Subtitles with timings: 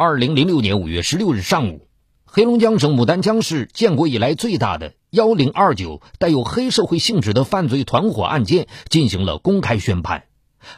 [0.00, 1.88] 二零零六年五月十六日上午，
[2.24, 10.26] 黑龙江省牡丹江市建国以来最大的幺零二九带有黑社会性质的犯罪团伙案件进行了公开宣判，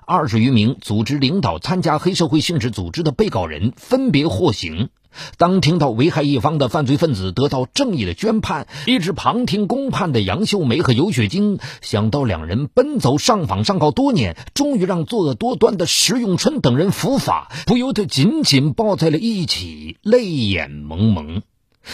[0.06, 4.88] 二十余名组织领导参加黑社会性质组织的被告人分别获刑。
[5.37, 21.42] 当听到危害一方的犯罪分子得到正义的宣判，一直旁听公判的杨秀梅和尤雪晶，想到两人奔走上访上告多年，终于让作恶多端的石永春等人伏法，不由得紧紧抱在了一起，泪眼蒙蒙。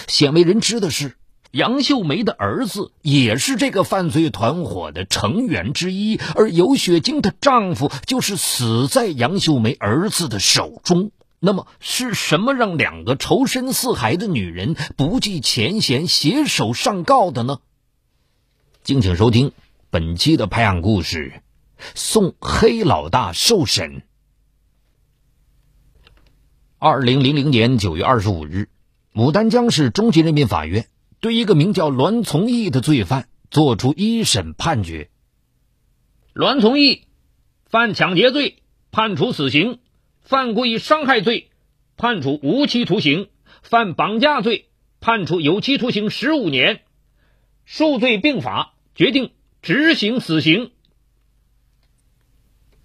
[0.08, 1.16] 鲜为人知的是，
[1.52, 11.12] 杨秀梅的儿子也是这个犯罪团伙的成员之一，而尤雪晶的丈夫就是死在杨秀梅儿子的手中。
[11.38, 17.58] 那么是什么让两个仇深似海的女人不计前嫌携手上告的呢？
[18.82, 19.52] 敬请收听
[19.90, 21.42] 本期的拍案故事：
[21.94, 24.02] 送黑老大受审。
[26.78, 28.68] 二零零零年九月二十五日，
[29.12, 30.88] 牡丹江市中级人民法院
[31.20, 35.10] 对一个名叫栾从义的罪犯作出一审判决。
[36.32, 37.06] 栾从义
[37.68, 39.80] 犯抢劫罪，判处死刑。
[40.26, 41.50] 犯故意伤害罪，
[41.96, 43.28] 判处无期徒刑；
[43.62, 44.66] 犯绑架罪，
[44.98, 46.80] 判处有期徒刑十五年。
[47.64, 49.30] 数罪并罚，决定
[49.62, 50.72] 执行死刑。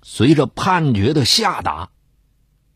[0.03, 1.89] 随着判决的下达，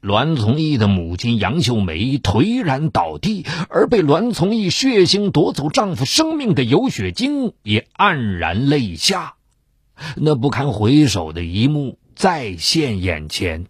[0.02, 9.36] 栾从义的母亲杨秀梅颓然倒地，而被栾从义血腥夺走丈夫生命的尤雪晶也黯然泪下。
[10.16, 13.68] 那不堪回首的一幕再现眼前。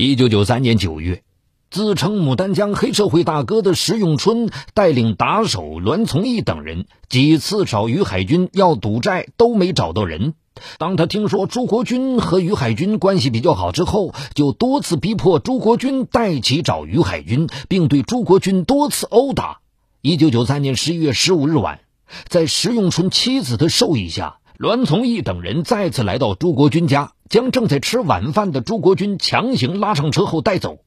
[0.00, 1.24] 一九九三年九月，
[1.72, 10.34] 自称牡丹江黑社会大哥的石永春带领打手栾从义等人几次找于海军要赌债，都没找到人。
[10.78, 19.58] 当他听说朱国军和于海军关系比较好之后，就多次逼迫朱国军带其找于海军，并对朱国军多次殴打。
[20.00, 21.80] 一九九三年十一月十五日晚，
[22.28, 24.36] 在石永春妻子的授意下。
[24.58, 30.80] 栾从义等人再次来到朱国军家，将正在吃晚饭的朱国军强行拉上车后带走。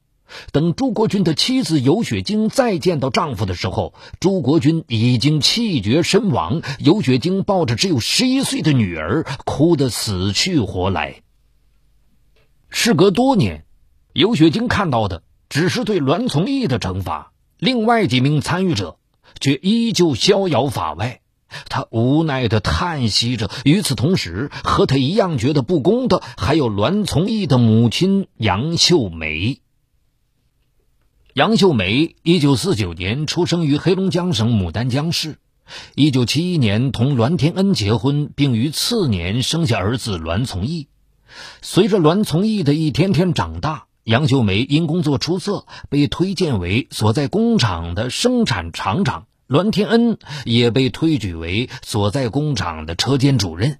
[0.52, 6.62] 等朱国军的妻子尤雪晶再见到丈夫的时候，朱国军已经气绝身亡。
[6.80, 11.22] 尤雪晶抱着只有十一岁的女儿，哭得死去活来。
[12.70, 13.64] 事隔多年，
[14.12, 18.98] 尤雪晶看到的只是对栾从义的惩罚，另外几名参与者
[19.40, 21.21] 却依旧逍遥法外。
[21.70, 23.50] 他无奈的叹息着。
[23.66, 29.60] 与此同时，和他一样觉得不公的，还有栾从义的母亲杨秀梅。
[31.34, 35.38] 杨秀梅，一九四九年出生于黑龙江省牡丹江市，
[35.96, 40.88] 一九七一年同栾天恩结婚，并于次年生下儿子栾从义。
[41.62, 49.28] 随着栾从义的一天天长大，杨秀梅因工作出色，被推荐为所在工厂的生产厂长。
[49.52, 53.80] 栾天恩也被推举为所在工厂的车间主任，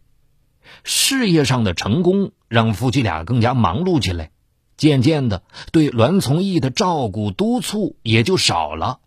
[0.84, 4.32] 事业上的成功让夫妻俩更加忙碌起来，
[4.76, 9.00] 渐渐的对栾从义的照顾督促也就少了。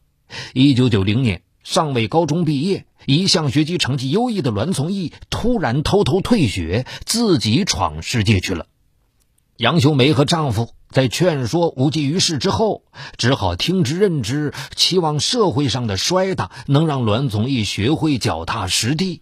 [0.54, 8.68] 一九九零年，尚未高中毕业，一向学习成绩优异的栾从义突然偷偷退学，自己闯世界去了。
[9.58, 10.70] 杨秀梅和丈夫。
[10.94, 12.84] 在劝说无济于事之后，
[13.16, 19.20] 只好听之任之，期望社会上的摔打能让栾从义学会脚踏实地。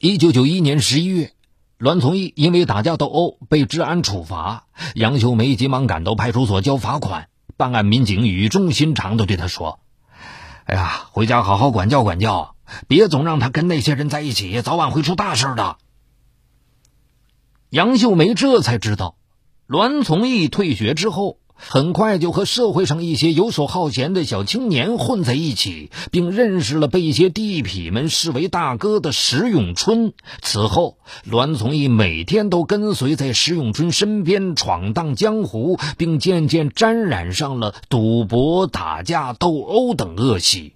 [0.00, 1.34] 一九九一年十一月，
[1.78, 4.66] 栾从义因为打架斗殴被治安处罚，
[4.96, 7.28] 杨秀梅急忙赶到派出所交罚款。
[7.56, 9.78] 办案民警语重心长地对他说
[10.66, 12.56] ：“哎呀，回家好好管教管教，
[12.88, 15.76] 别总让他跟那些人在一起，早晚会出大事的。”
[17.70, 19.14] 杨秀梅这才知道。
[19.72, 30.12] 栾从义退学之后，很快就和社会上一些游手好闲的小青年混在一起，并认识了被一些地痞们视为大哥的石永春。
[30.42, 40.74] 此后，栾从义每天都跟随在石永春身边闯荡江湖，并渐渐沾染上了赌博、打架、斗殴等恶习。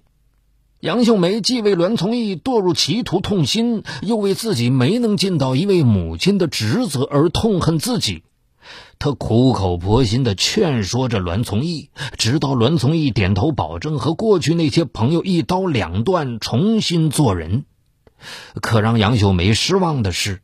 [0.79, 8.23] 杨秀梅既为栾从义堕入歧途痛心，又为自己没能尽到一位母亲的职责而痛恨自己。
[8.99, 17.65] 他苦口婆心地劝说着栾从义，直到栾从义点头保证和过去那些朋友一刀两断，重新做人。
[18.61, 20.41] 可让杨秀梅失望的是，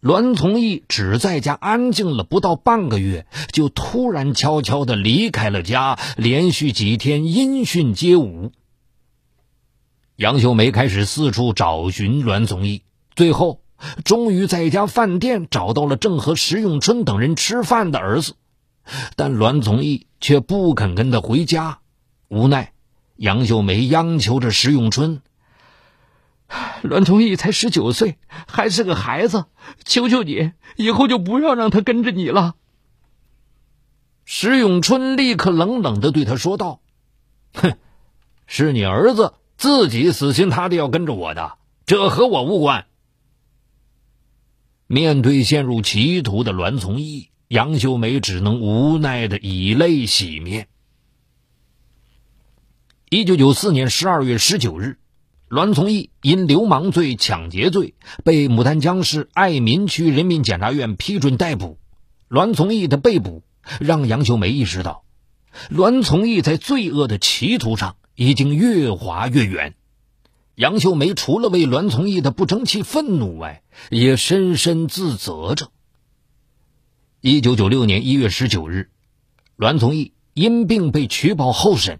[0.00, 8.52] 栾从义只在家安静了不到半个月，就突然悄悄地离开了家，连续几天音讯皆无。
[10.14, 12.82] 杨秀梅开始四处找寻栾从义，
[13.16, 13.61] 最后。
[14.04, 18.34] 终于在一家饭店找到了正和石永春等人吃饭的儿子，
[19.16, 21.80] 但栾从义却不肯跟他回家。
[22.28, 22.72] 无奈，
[23.16, 25.20] 杨秀梅央求着石永春
[26.82, 29.44] ：“栾从义才十九岁，还是个孩子，
[29.84, 32.54] 求求你，以后就不要让他跟着你了。”
[34.24, 36.80] 石永春立刻冷冷的对他说道
[37.52, 37.76] ：“哼，
[38.46, 42.86] 是你儿子自己死心塌地要跟着我的，这和我无关。”
[44.92, 50.68] 面对陷入歧途的栾从义，杨秀梅只能无奈的以泪洗面。
[53.08, 54.98] 一九九四年十二月十九日，
[55.48, 61.78] 栾从义因流氓罪、抢劫罪被牡丹江市爱民区人民检察院批准逮捕。
[62.28, 63.42] 栾从义的被捕
[63.80, 65.04] 让杨秀梅意识到，
[65.70, 69.74] 栾从义在罪恶的歧途上已经越滑越远。
[70.62, 75.72] 杨秀梅除了为栾从义的不争气愤怒外，也深深自责着。
[77.20, 78.88] 一九九六年一月十九日，
[79.56, 81.98] 栾从义因病被取保候审。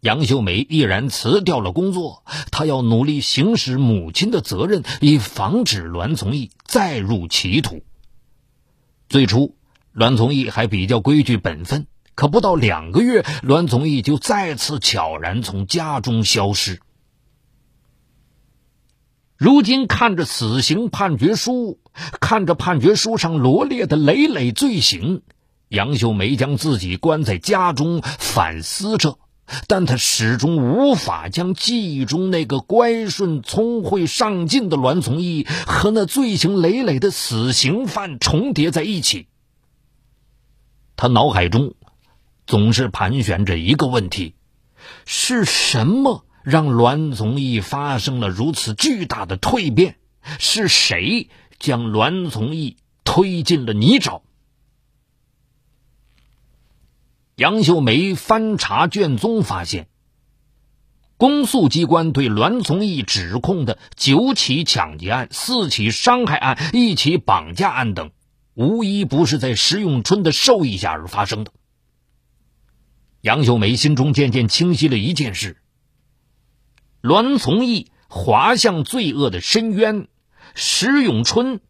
[0.00, 7.84] 杨秀梅毅然辞掉了工作，她要努力行使母亲的责任，以防止栾从义再入歧途。
[9.08, 9.54] 最初，
[9.92, 16.80] 栾从义还比较规矩本分，可不到两个月，栾从义就再次悄然从家中消失。
[19.42, 21.80] 如今看着死刑判决书，
[22.20, 25.22] 看着判决书上罗列的累累罪行，
[25.66, 29.18] 杨秀梅将自己关在家中，反思着。
[29.66, 39.26] 但他始终无法将记忆中那个乖顺、聪慧、上进的栾从义和那罪行累累的死刑犯重叠在一起。
[40.94, 41.74] 他脑海中
[42.46, 44.36] 总是盘旋着一个问题：
[45.04, 49.96] 是什么让栾从义发生了如此巨大的蜕变？
[50.38, 51.28] 是谁
[51.58, 54.22] 将栾从义推进了泥沼？
[57.34, 59.88] 杨秀梅翻查卷宗，发现
[61.16, 68.10] 公诉机关对栾从义指控的九起抢劫案、四起伤害案、一起绑架案等，
[68.54, 71.52] 无一不是在石永春的授意下而发生的。
[73.20, 75.61] 杨秀梅心中渐渐清晰了一件事：
[77.02, 80.06] 栾从义滑向罪恶的深渊，
[80.54, 81.60] 石永春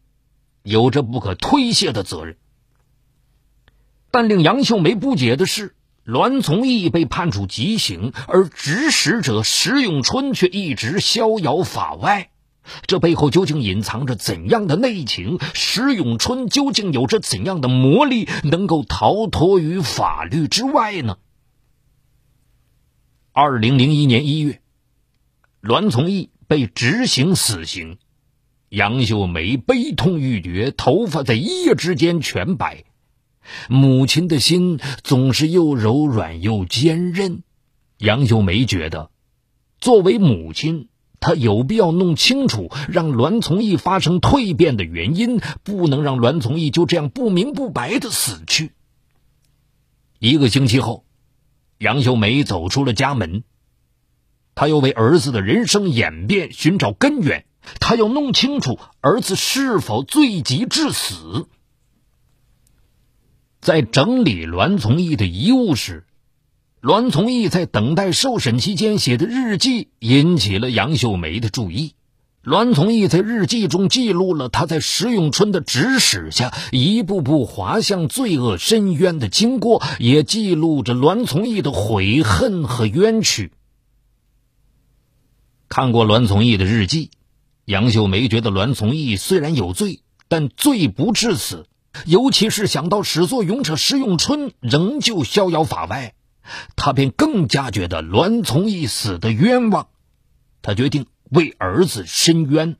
[0.61, 2.37] 有着不可推卸的责任。
[4.11, 12.29] 但令杨秀梅不解的是，栾从义被判处极刑，而指使者石永春却一直逍遥法外。
[12.85, 15.39] 这背后究竟隐藏着怎样的内情？
[15.55, 21.17] 石永春究竟有着怎样的魔力，能够逃脱于法律之外呢？
[23.31, 24.61] 二零零一年一月，
[25.63, 27.97] 栾从义被执行死刑，
[28.67, 32.83] 杨秀梅悲痛欲绝，头发在一夜之间全白。
[33.69, 37.43] 母亲的心总是又柔软又坚韧，
[37.97, 39.09] 杨秀梅觉得，
[39.79, 40.89] 作为母亲，
[41.21, 48.71] 她有必要弄清楚让栾从义发生蜕变的原因，不能让栾从义就这样不明不白的死去。
[50.19, 51.05] 一个星期后，
[51.77, 53.45] 杨秀梅走出了家门，
[54.55, 57.45] 他要为儿子的人生演变寻找根源，
[57.79, 61.47] 他要弄清楚儿子是否罪及致死。
[63.61, 66.05] 在整理栾从义的遗物时，
[66.81, 71.93] 栾从义在等待受审期间写的日记引起了杨秀梅的注意。
[72.41, 83.53] 栾从义在日记中记录了他在石永春的指使下一步步滑向罪恶深渊的经过，也记录着栾从义的悔恨和冤屈。
[85.75, 87.09] 看过栾从义的日记，
[87.65, 91.65] 杨秀梅觉得栾从义虽然有罪，但罪不至死。
[92.05, 96.13] 尤其是想到始作俑者石永春仍旧逍遥法外，
[96.75, 99.87] 他便更加觉得栾从义死的冤枉。
[100.61, 102.75] 他决定为儿子伸冤。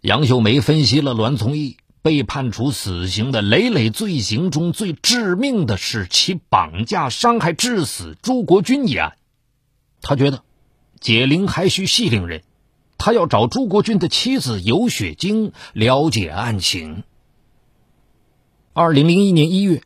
[0.00, 9.16] 杨秀梅分析了栾从义被判处死刑的累累罪行中最致命的是其绑架伤害致死朱国军一案。
[10.02, 10.42] 他觉得
[11.00, 12.42] 解铃还需系铃人。
[12.98, 17.02] 他要找朱国军的妻子尤雪晶了解案情。
[18.74, 19.82] 二零零一年一月，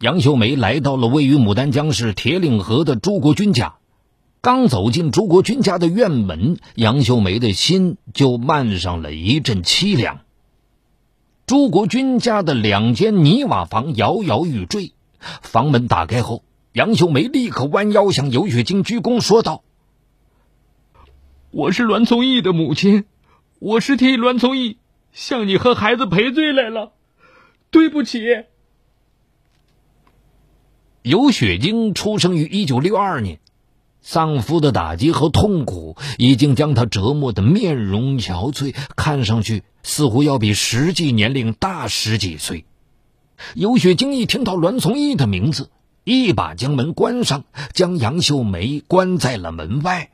[0.00, 3.76] 杨秀梅来到了位于牡丹江市铁岭河的朱国军家。
[4.40, 10.20] 刚走进朱国军家的院门，杨秀梅的心就漫上了一阵凄凉。
[11.46, 14.92] 朱国军家的两间泥瓦房摇摇欲坠，
[15.42, 16.42] 房门打开后，
[16.72, 19.64] 杨秀梅立刻弯腰向尤雪晶鞠躬说道。
[21.50, 23.06] 我是栾从义的母亲，
[23.58, 24.78] 我是替栾从义
[25.10, 26.92] 向你和孩子赔罪来了，
[27.72, 28.20] 对不起。
[31.02, 33.40] 尤雪晶出生于一九六二年，
[34.00, 42.64] 丧夫的打击和痛苦已经将她折磨得面容憔悴，看上去似乎要比实际年龄大十几岁。
[43.56, 45.68] 尤雪晶一听到栾从义的名字，
[46.10, 50.10] 一把将门关上，将杨秀梅关在了门外。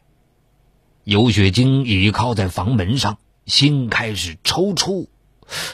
[1.04, 5.06] 尤雪晶倚靠在房门上，心开始抽搐，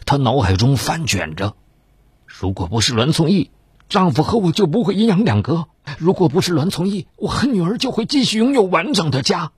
[0.07, 1.57] 她脑海中翻卷着：
[2.27, 3.51] 如果不是栾从义。
[3.89, 5.67] 丈夫和我就不会阴阳两隔。
[5.99, 9.53] 如果不是栾从义，我和女儿就会继续拥有完整的家。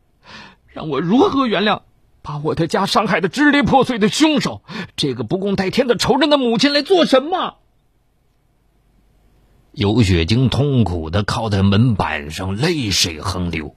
[0.66, 1.82] 让我如何原谅
[2.20, 4.62] 把我的家伤害的支离破碎的凶手？
[4.96, 7.58] 这个不共戴天的仇人的母亲来做什么？
[9.74, 13.74] 尤雪晶痛苦的靠在门板上，泪水横流。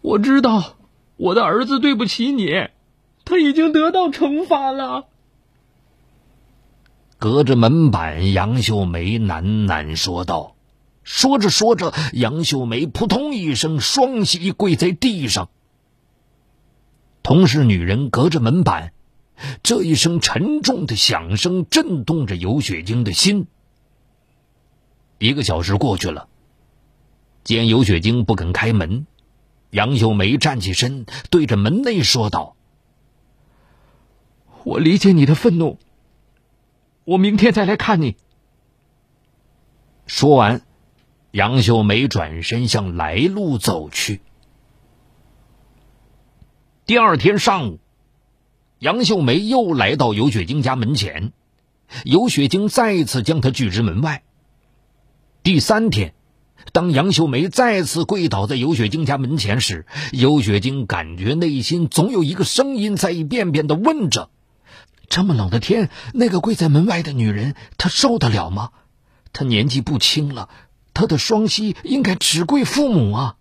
[0.00, 0.76] 我知道
[1.16, 2.48] 我的儿子对不起你，
[3.26, 5.04] 他已经得到惩罚了。
[7.18, 10.54] 隔着门板，杨秀梅喃喃说道。
[11.02, 15.48] 说着说着，杨秀梅扑通一声，双膝跪在地上。
[17.22, 18.92] 同是女人，隔着门板，
[19.62, 23.46] 这一声沉重的响声震动着尤雪晶的心。
[25.18, 26.28] 一个小时过去了，
[27.44, 29.06] 见尤雪晶不肯开门，
[29.70, 32.56] 杨秀梅站起身，对着门内说道
[34.64, 35.78] ：“我理解你的愤怒。”
[37.04, 38.16] 我明天再来看你。
[40.06, 40.62] 说完，
[41.30, 44.20] 杨秀梅转身向来路走去。
[46.84, 47.80] 第二天上午，
[48.78, 51.32] 杨秀梅又来到尤雪晶家门前，
[52.04, 54.22] 尤雪晶再次将她拒之门外。
[55.42, 56.14] 第三天，
[56.72, 64.30] 当杨秀梅再次跪倒在尤雪晶家门前时，尤雪晶感觉内心总有一个声音在一遍遍的问着。
[65.08, 68.70] 这么冷的天，那个跪在门外的女人，她受得了吗？
[69.32, 70.50] 她年纪不轻了，
[70.94, 73.36] 她的双膝应该只跪父母啊。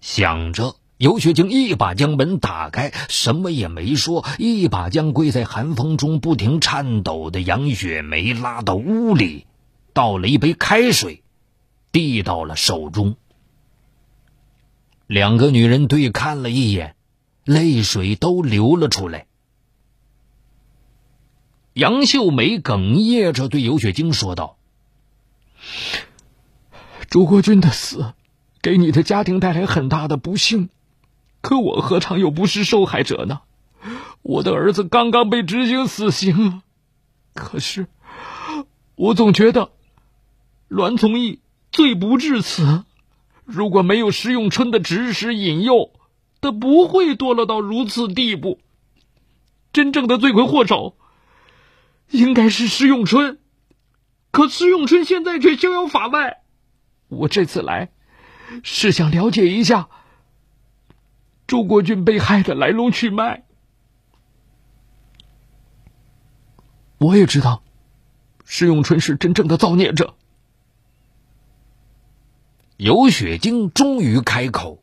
[0.00, 9.46] 想着，尤雪晶一把将门打开，什么也没说，一把将跪在寒风中不停颤抖的杨雪梅拉到屋里，
[9.92, 11.22] 倒了一杯开水，
[11.92, 13.16] 递到了手中。
[15.06, 16.96] 两个女人对看了一眼，
[17.44, 19.26] 泪水都流了出来。
[21.74, 24.56] 杨秀梅哽咽着对尤雪晶说道
[27.10, 28.14] ：“朱国军的死，
[28.62, 30.70] 给你的家庭带来很大的不幸，
[31.40, 33.40] 可我何尝又不是受害者呢？
[34.22, 36.62] 我的儿子刚刚被执行死刑了，
[37.34, 37.86] 可是
[38.94, 39.70] 我总觉得
[40.68, 41.40] 栾从义
[41.70, 42.84] 罪不至此。
[43.44, 45.92] 如果没有石永春的指使引诱，
[46.40, 48.60] 他不会堕落到如此地步。
[49.72, 50.96] 真正的罪魁祸首。”
[52.12, 53.40] 应该是施永春，
[54.30, 56.36] 可施永春现在却逍遥法外。
[57.08, 57.90] 我这次来，
[58.62, 59.88] 是想了解一下
[61.46, 63.44] 朱国俊被害的来龙去脉。
[66.98, 67.62] 我也知道，
[68.44, 70.14] 施永春是真正的造孽者。
[72.76, 74.82] 尤雪晶终于开口：“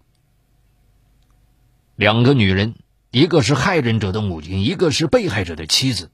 [1.96, 2.76] 两个女人，
[3.12, 6.12] 一个是害人者的母亲，一个是被害者的妻子。”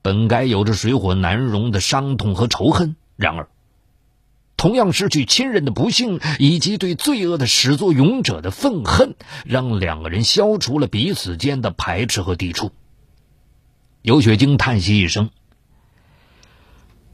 [0.00, 3.48] 本该有着水火难容的伤痛和仇恨，然而，
[4.56, 12.72] 同样失去亲人的不幸，以及对罪恶的始作俑者的愤恨，让两个人消除了彼此间的排斥和抵触。
[14.02, 15.30] 尤雪晶叹息一声：“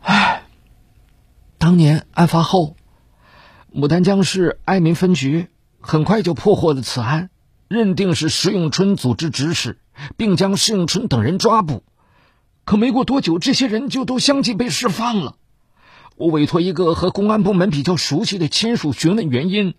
[0.00, 0.44] 唉，
[1.58, 2.76] 当年案发后，
[3.75, 5.49] 牡丹江市爱民分局
[5.80, 7.30] 很快就破获了此案，
[7.66, 9.78] 认定是石永春组织指使，
[10.16, 11.82] 并将石永春等人抓捕。”
[12.64, 15.37] 可没过多久，这些人就都相继被释放了。
[16.16, 19.75] 我委托一个和公安部门比较熟悉的亲属询问原因，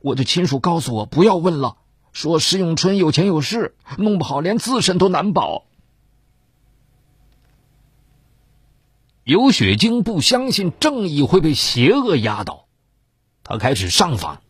[0.00, 1.76] 我的亲属告诉我不要问了，
[2.12, 5.66] 说石永春有钱有势，弄不好连自身都难保。
[9.24, 12.66] 尤雪晶不相信正义会被邪恶压倒，
[13.44, 14.42] 他开始上访。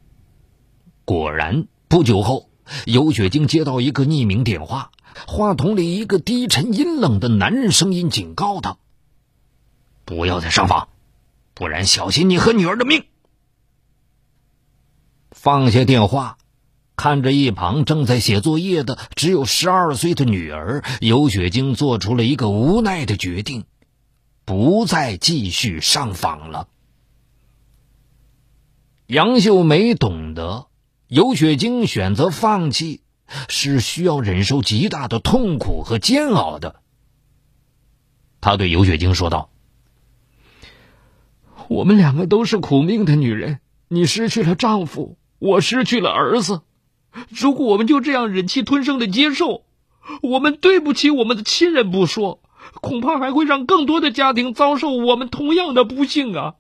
[1.05, 2.49] 果然，不久后，
[2.87, 4.91] 尤雪晶接到一个匿名电话。
[5.27, 8.79] 话筒里一个低沉阴冷的男人声音警告他
[10.07, 10.89] ：“不要再上访，
[11.55, 13.05] 不然小心你和女儿的命。”
[15.31, 16.39] 放下电话，
[16.97, 23.65] 看着一旁正在写作业的只有十二岁的女儿，尤雪晶做出了一个无奈的决定，
[24.45, 26.69] 不再继续上访了。
[29.07, 30.67] 杨秀梅懂得，
[31.09, 33.03] 尤雪晶选择放弃。
[33.49, 36.83] 是需要忍受极大的痛苦和煎熬的。
[38.43, 39.49] 他对尤雪晶说道
[41.73, 46.61] ：“我们两个都是苦命的女人，你失去了丈夫，我失去了儿子。
[47.29, 49.65] 如果我们就这样忍气吞声的接受，
[50.23, 52.43] 我们对不起我们的亲人不说，
[52.83, 56.55] 恐怕还会让更多的家庭遭受我们同样的不幸啊！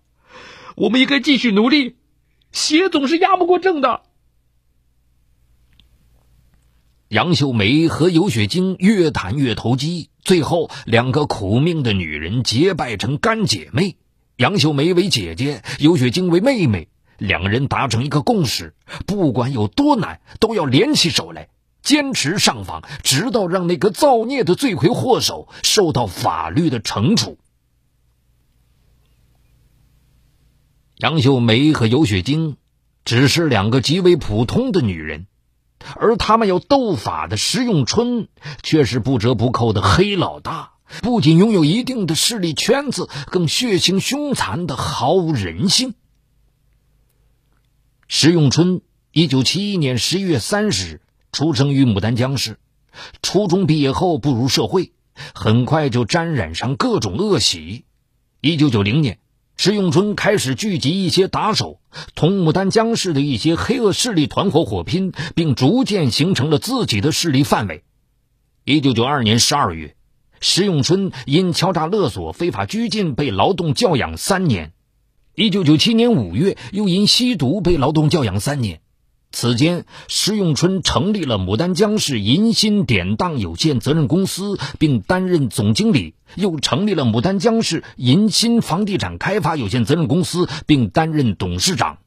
[0.77, 1.97] 我们应该继续努力，
[2.51, 4.01] 邪总是压不过正的。
[7.09, 13.97] 杨秀梅和尤雪晶越谈越投机，最后两个苦命的女人结拜成干姐妹。
[14.43, 18.75] 杨秀梅为姐姐，尤雪晶为妹妹，两人达成一个共识：
[19.07, 21.49] 不管有多难，都要联起手来，
[21.81, 27.39] 坚持上访，直到让那个造孽的罪魁祸首受到法律的惩处。
[30.97, 32.57] 杨秀梅和尤雪晶
[33.05, 35.29] 只是两个极为普通的女人。
[35.95, 38.27] 而他们要斗法的石永春，
[38.65, 40.73] 却是不折不扣的黑老大。
[41.01, 45.95] 不仅拥有一定的势力圈子，更血腥凶残的毫无人性。
[48.09, 48.83] 石永春，
[49.13, 51.01] 一九七一年十一月三十日
[51.33, 52.59] 出生于牡丹江市。
[53.23, 54.93] 初中毕业后步入社会，
[55.35, 57.85] 很快就沾染上各种恶习。
[58.41, 59.19] 一九九零年。
[59.59, 61.79] 石永春开始聚集一些打手，
[62.17, 67.85] 同牡丹江市的一些黑恶势力团伙火拼，并逐渐形成了自己的势力范围。
[68.65, 69.95] 一九九二年十二月，
[70.43, 74.73] 石永春因敲诈勒索、非法拘禁被劳动教养三年；
[75.37, 78.81] 一九九七年五月，又因吸毒被劳动教养三年。
[79.31, 91.99] 此间，石永春成立了牡丹江市银鑫典当有限责任公司，并担任总经理；又成立了牡丹江市银鑫房地产开发有限责任公司，并担任董事长。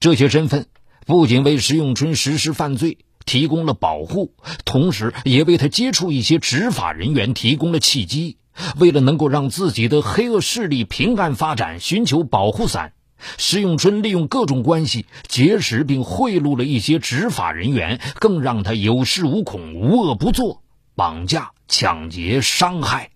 [0.00, 0.66] 这些身份
[1.06, 8.38] 不仅为石永春实施犯罪提供了保护，同时也为他接触一些执法人员提供了契机。
[8.78, 12.92] 为了能够让自己的黑恶势力平安发展，寻求保护伞。
[13.38, 20.62] 石永春利用各种关系结识并贿赂了一些执法人员，更让他有恃无恐、无恶不作，
[20.94, 23.10] 绑架、抢劫、伤害。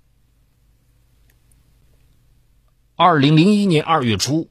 [2.96, 4.50] 二零零一年二月初，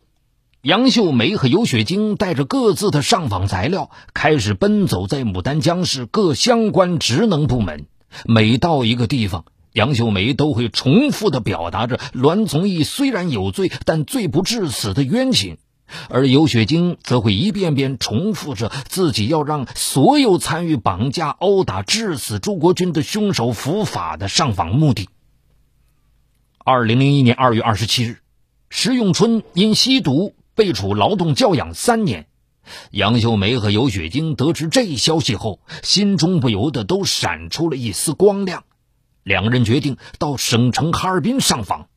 [0.67, 7.85] 杨秀梅和尤雪晶带着各自的上访材料，开始奔走在牡丹江市各相关职能部门。
[8.25, 15.57] 每到一个地方，杨秀梅都会重复的表达着栾从义虽然有罪，但罪不至死的冤情，
[16.09, 25.07] 而尤雪晶则会一遍遍重复着自己要让所有参与绑架、殴打、致死朱国军的凶手伏法的上访目的。
[26.57, 28.17] 二零零一年二月二十七日，
[28.69, 32.27] 石永春因吸毒被处劳动教养三年。
[32.91, 38.63] 杨秀梅和尤雪晶得知这一消息后，心中不由得都闪出了一丝光亮。
[39.23, 41.87] 两个人决定到省城哈尔滨上访，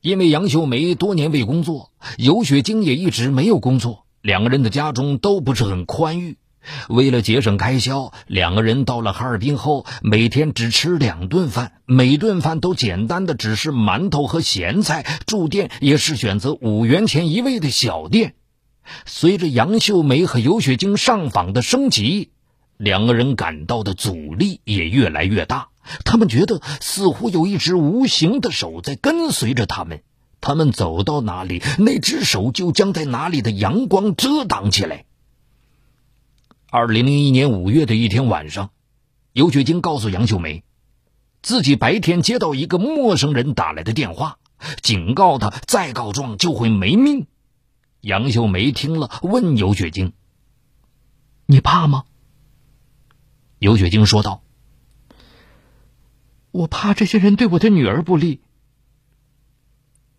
[0.00, 6.38] 因为杨秀梅多年未工作，尤雪晶也一直没有工作，两个人的家中都不是很宽裕。
[6.88, 18.34] 为了节省开销，两个人到了哈尔滨后，每天只吃两顿饭，每顿饭都简单的只是馒头和咸菜，住店也是选择五元钱一位的小店。
[19.04, 22.30] 随着杨秀梅和尤雪晶上访的升级，
[22.76, 25.68] 两个人感到的阻力也越来越大。
[26.04, 30.02] 他们觉得似乎有一只无形的手在跟随着他们，
[30.40, 35.04] 他们走到哪里，那只手就将在哪里的阳光遮挡起来。
[36.70, 38.70] 二零零一年五月的一天晚上，
[39.32, 40.64] 尤雪晶告诉杨秀梅，
[41.40, 44.38] 自己白天接到一个陌生人打来的电话，
[44.82, 47.26] 警告她再告状就会没命。
[48.02, 50.12] 杨秀梅听了，问尤雪晶
[51.46, 52.04] ：“你怕吗？”
[53.58, 54.42] 尤雪晶说道。
[56.50, 58.42] 我怕这些人对我的女儿不利。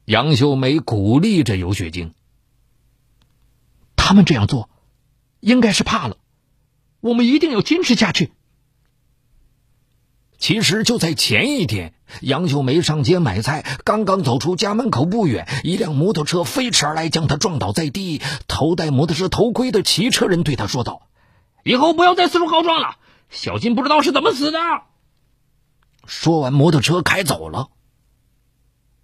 [0.05, 2.15] 杨秀梅鼓励着尤雪晶
[3.95, 4.67] ：“他们这样做，
[5.41, 6.17] 应该是怕了。
[7.01, 8.31] 我们一定要坚持下去。”
[10.39, 18.21] 其实就在前一天，杨秀梅上街买菜，刚刚走出家门口不远，一辆摩托车飞驰而来，将她撞倒在地。
[18.47, 21.09] 头戴摩托车头盔的骑车人对她说道
[21.65, 22.95] ：“以后不要再四处告状了，
[23.29, 24.59] 小心不知道是怎么死的。”
[26.07, 27.67] 说完，摩托车开走了。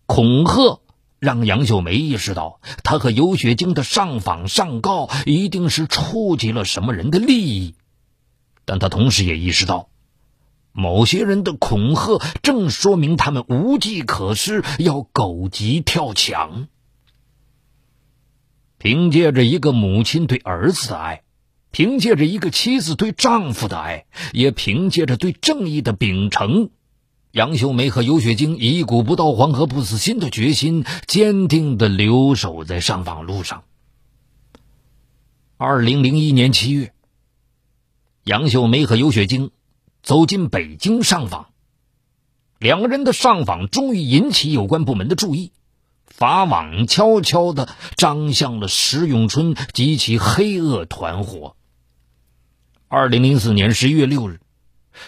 [0.05, 0.79] 恐吓
[1.19, 7.75] 让杨秀梅意识到，她和尤雪晶的上访上告一定是触及了什么人的利益，
[8.65, 9.89] 但他同时也意识到，
[10.71, 16.67] 某些人的恐吓正说明他们无计可施，要狗急跳墙。
[18.78, 21.23] 凭借着一个母亲对儿子的爱，
[21.71, 26.69] 凭借着一个妻子对丈夫的爱，也凭借着对正义的秉承。
[27.32, 33.63] 杨秀梅和尤雪晶一股不到黄河不死心的决心，坚定的留守在上访路上。
[35.58, 36.93] 二零零一年七月，
[38.25, 39.51] 杨秀梅和尤雪晶
[40.01, 41.49] 走进北京上访。
[42.57, 45.51] 两个人的上访终于引起有关部门的注意，
[46.07, 51.55] 法网悄悄的张向了石永春及其黑恶团伙。
[52.88, 54.41] 二零零四年十一月六日，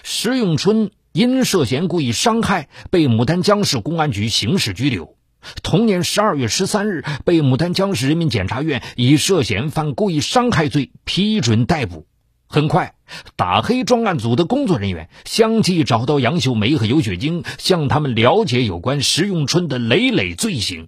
[0.04, 0.92] 石永春。
[1.14, 5.18] 因涉嫌故意伤害，被牡丹江市公安局刑事拘留。
[5.64, 12.06] 同年十二月十三日，被牡丹江市人民检察院以涉嫌犯故意伤害罪批准逮捕。
[12.46, 12.94] 很快，
[13.36, 20.88] 打黑专案组的工作人员相继找到杨秀梅和尤雪晶，向他们了解有关石永春的累累罪行。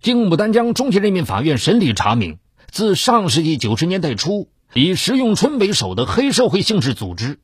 [0.00, 2.38] 经牡丹江中级人民法院审理查明，
[2.70, 7.40] 自上世纪九十年代初，以石永春为首的黑社会性质组织。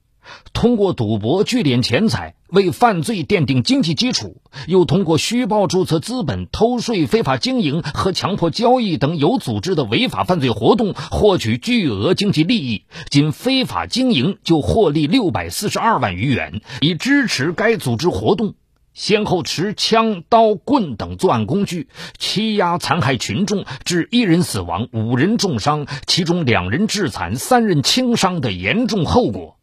[0.52, 12.84] 通过赌博聚敛钱财，为犯罪奠定经济基础；又通过虚报注册资本、偷税、非法经营和强迫交易等有组织的违法犯罪活动，获取巨额经济利益。
[13.10, 16.60] 仅非法经营就获利六百四十二万余元。
[16.80, 18.54] 以支持该组织活动，
[18.94, 29.56] 先后持枪、刀、棍等作案工具，欺压残害群众，致一人死亡、五人重伤，其中两人致残、三人轻伤的严重后果。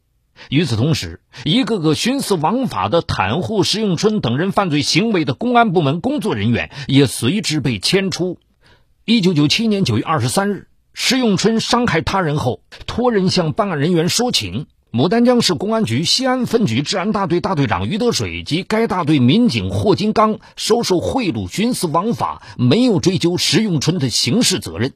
[0.48, 8.38] 与此同时，一个个徇私枉法的袒护石永春等人犯罪行为的公安部门工作人员也随之被迁出。
[9.04, 14.66] 一九九七年九月二十三日，石永春伤害他人后，托人向办案人员说情。
[14.92, 24.92] 牡丹江市公安局西安分局治安大队大队长于德水及该大队民警霍金刚收受贿赂、徇私枉法，没有追究石永春的刑事责任。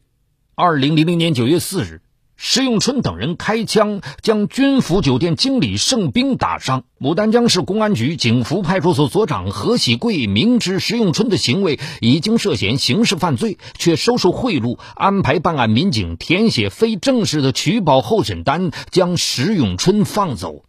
[0.57, 2.01] 二零零零年九月四日。
[2.37, 6.85] 石永春等人开枪将军府酒店经理盛兵打伤。
[6.99, 20.65] 牡丹江市公安局景福派出所所长何喜贵明知石永春的行为已经涉嫌刑事犯罪，却收受贿赂，安排办案民警填写非正式的取保候审单，将石永春放走。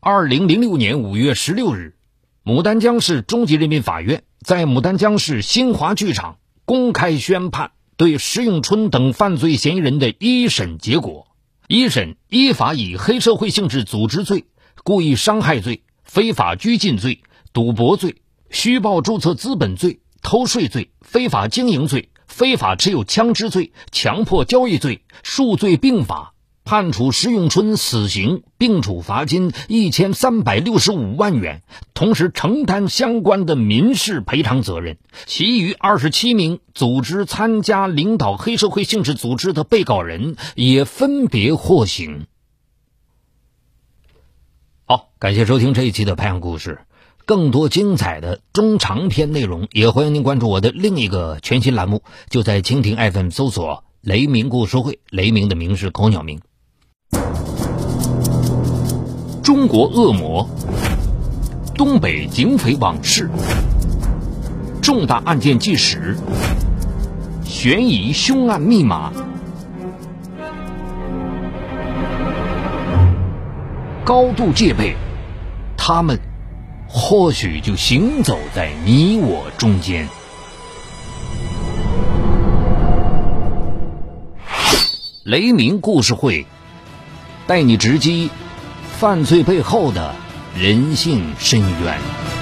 [0.00, 1.96] 二零零六年五月十六日，
[2.44, 7.72] 牡丹江市中级人民法院在牡丹江市新华剧场公开宣判。
[7.98, 11.26] 对石永春等犯罪嫌疑人的一审结果，
[11.66, 14.44] 一审依法以黑社会性质组织罪、
[14.84, 26.34] 故意伤害罪、非法拘禁罪、赌博罪、虚报注册资本罪、偷税罪、非法经营罪、非法持有枪支罪、强迫交易罪数罪并罚。
[26.68, 31.62] 判处石永春死刑，并处罚金一千三百六十五万元，
[31.94, 34.98] 同时承担相关的民事赔偿责任。
[35.24, 42.26] 其余二十七名组织参加领导黑社会性质组织的被告人也分别获刑。
[44.84, 46.80] 好，感谢收听这一期的《拍案故事》，
[47.24, 56.42] 更多精彩的中长篇内容，也欢迎您关注我的另一个全新栏目，就在蜻蜓 FM 搜索“雷鸣故事会”，雷鸣的鸣是口鸟鸣。
[59.58, 60.48] 中国恶魔，
[61.74, 63.28] 东北警匪往事，
[64.80, 66.16] 重大案件纪实，
[67.44, 69.12] 悬疑凶案密码，
[74.04, 74.94] 高度戒备，
[75.76, 76.20] 他们
[76.88, 80.08] 或许就行走在你我中间。
[85.24, 86.46] 雷鸣故事会，
[87.48, 88.30] 带你直击。
[88.98, 90.12] 犯罪背后的
[90.56, 92.37] 人性深渊。